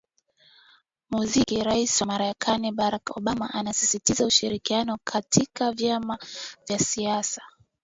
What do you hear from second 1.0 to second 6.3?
muziki rais wa marekani barack obama asisitiza ushirikiano kati ya vyama